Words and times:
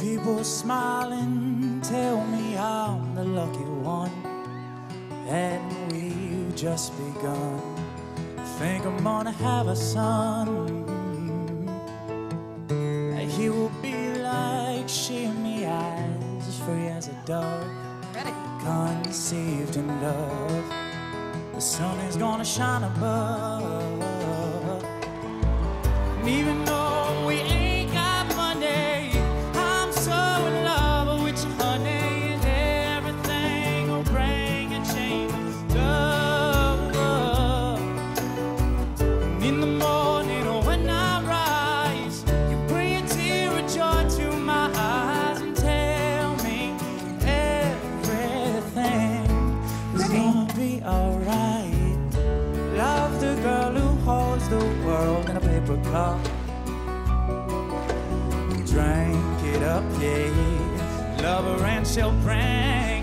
people 0.00 0.42
smiling 0.42 1.80
tell 1.82 2.24
me 2.26 2.56
I'm 2.56 3.14
the 3.14 3.24
lucky 3.24 3.64
one, 3.82 4.10
and 5.28 5.92
we've 5.92 6.56
just 6.56 6.92
begun. 6.96 7.60
Think 8.58 8.86
I'm 8.86 9.02
gonna 9.04 9.32
have 9.32 9.66
a 9.68 9.76
son. 9.76 10.78
He 13.36 13.48
will 13.48 13.70
be 13.80 13.94
like 14.18 14.88
shimmy 14.88 15.64
eyes, 15.66 16.48
as 16.48 16.58
free 16.60 16.88
as 16.88 17.08
a 17.08 17.14
dove, 17.24 17.64
Ready? 18.14 18.32
conceived 18.62 19.76
in 19.76 19.86
love. 20.02 20.64
The 21.54 21.60
sun 21.60 21.98
is 22.00 22.16
gonna 22.16 22.44
shine 22.44 22.82
above. 22.84 24.84
And 26.18 26.28
even 26.28 26.64
though 26.64 26.89
cup. 56.10 56.24
Drink 58.66 59.42
it 59.54 59.62
up, 59.62 59.84
yeah. 60.00 61.20
Lover 61.22 61.64
and 61.64 61.86
she'll 61.86 62.12
bring 62.22 62.99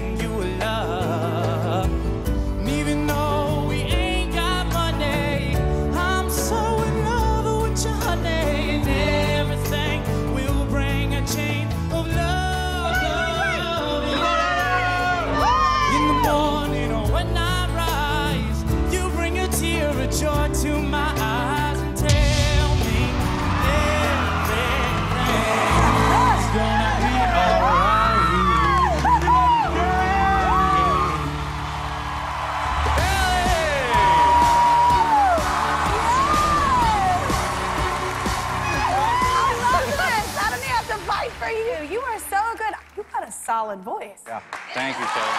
for 41.39 41.49
you. 41.49 41.89
You 41.89 41.99
are 42.01 42.19
so 42.19 42.39
good. 42.57 42.73
You 42.95 43.05
got 43.13 43.27
a 43.27 43.31
solid 43.31 43.79
voice. 43.81 44.23
Yeah. 44.27 44.41
Thank 44.73 44.97
you, 44.99 45.05
Kelly. 45.05 45.37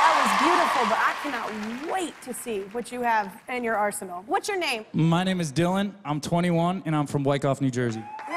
That 0.00 0.14
was 0.22 0.30
beautiful, 0.42 0.84
but 0.88 0.98
I 0.98 1.14
cannot 1.22 1.92
wait 1.92 2.14
to 2.22 2.32
see 2.34 2.60
what 2.72 2.90
you 2.90 3.02
have 3.02 3.40
in 3.48 3.62
your 3.62 3.76
arsenal. 3.76 4.22
What's 4.26 4.48
your 4.48 4.58
name? 4.58 4.84
My 4.92 5.22
name 5.24 5.40
is 5.40 5.52
Dylan. 5.52 5.92
I'm 6.04 6.20
21 6.20 6.82
and 6.86 6.96
I'm 6.96 7.06
from 7.06 7.24
Wyckoff, 7.24 7.60
New 7.60 7.70
Jersey. 7.70 8.00
Yeah! 8.28 8.34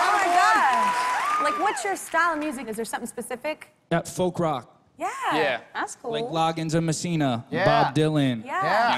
Oh 0.00 0.12
my 0.14 0.24
gosh. 0.34 1.42
Like, 1.44 1.58
what's 1.60 1.84
your 1.84 1.96
style 1.96 2.34
of 2.34 2.38
music? 2.38 2.68
Is 2.68 2.76
there 2.76 2.84
something 2.84 3.08
specific? 3.08 3.68
That 3.90 4.06
folk 4.08 4.38
rock, 4.38 4.74
Yeah. 4.98 5.08
Yeah. 5.32 5.60
That's 5.74 5.96
cool. 5.96 6.12
like 6.12 6.24
Loggins 6.24 6.74
and 6.74 6.86
Messina, 6.86 7.44
Yeah. 7.50 7.64
Bob 7.64 7.94
Dylan. 7.94 8.44
yeah. 8.44 8.52
Yeah. 8.62 8.88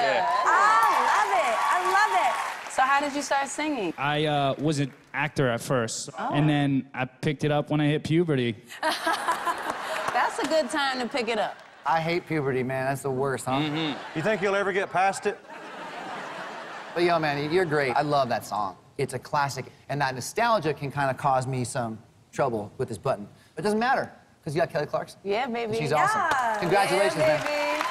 Yeah. 0.00 0.26
I 0.28 0.46
love 0.46 0.46
ah 0.46 1.44
it. 1.44 1.56
I 1.74 1.78
love 1.96 2.12
it. 2.26 2.34
So 2.74 2.82
how 2.82 3.00
did 3.00 3.14
you 3.14 3.22
start 3.22 3.46
singing? 3.46 3.94
I 3.96 4.24
uh, 4.24 4.56
was 4.58 4.80
an 4.80 4.92
actor 5.12 5.48
at 5.48 5.60
first, 5.60 6.10
and 6.18 6.48
then 6.48 6.88
I 6.92 7.04
picked 7.04 7.44
it 7.44 7.52
up 7.52 7.70
when 7.70 7.80
I 7.80 7.86
hit 7.86 8.02
puberty. 8.02 8.56
That's 8.82 10.40
a 10.40 10.46
good 10.48 10.68
time 10.70 10.98
to 10.98 11.06
pick 11.06 11.28
it 11.28 11.38
up. 11.38 11.56
I 11.86 12.00
hate 12.00 12.26
puberty, 12.26 12.64
man. 12.64 12.86
That's 12.86 13.02
the 13.02 13.12
worst, 13.12 13.44
huh? 13.44 13.60
Mm 13.60 13.74
-hmm. 13.74 13.94
You 14.16 14.22
think 14.22 14.42
you'll 14.42 14.56
ever 14.56 14.72
get 14.72 14.90
past 14.90 15.26
it? 15.26 15.38
But 16.94 17.04
yo, 17.04 17.18
man, 17.18 17.52
you're 17.52 17.68
great. 17.68 17.96
I 17.96 18.02
love 18.02 18.28
that 18.28 18.44
song. 18.46 18.76
It's 18.96 19.14
a 19.14 19.18
classic, 19.18 19.64
and 19.88 20.00
that 20.00 20.14
nostalgia 20.14 20.74
can 20.74 20.90
kind 20.90 21.10
of 21.10 21.16
cause 21.16 21.48
me 21.48 21.64
some 21.64 21.96
trouble 22.32 22.70
with 22.78 22.88
this 22.88 22.98
button. 22.98 23.28
But 23.54 23.58
it 23.58 23.64
doesn't 23.64 23.84
matter, 23.88 24.10
because 24.38 24.54
you 24.54 24.64
got 24.64 24.72
Kelly 24.72 24.86
Clarkson. 24.86 25.20
Yeah, 25.22 25.46
baby. 25.46 25.62
And 25.62 25.76
she's 25.76 25.90
Yeah. 25.90 26.04
awesome. 26.04 26.60
Congratulations, 26.60 27.22
yeah, 27.22 27.28
man. 27.28 27.40
baby. 27.40 27.82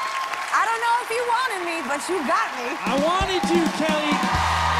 I 0.59 0.63
don't 0.69 0.81
know 0.85 0.95
if 1.03 1.09
you 1.15 1.23
wanted 1.35 1.61
me, 1.69 1.77
but 1.91 2.00
you 2.09 2.17
got 2.35 2.50
me. 2.59 2.67
I 2.91 2.94
wanted 3.09 3.44
you, 3.53 3.63
Kelly. 3.79 4.11
Come 4.11 4.47
on. 4.47 4.72